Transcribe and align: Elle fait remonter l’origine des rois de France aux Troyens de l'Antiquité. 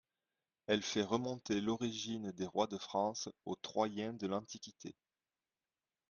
Elle 0.65 0.81
fait 0.81 1.03
remonter 1.03 1.61
l’origine 1.61 2.31
des 2.31 2.47
rois 2.47 2.65
de 2.65 2.79
France 2.79 3.29
aux 3.45 3.53
Troyens 3.53 4.13
de 4.13 4.25
l'Antiquité. 4.25 4.95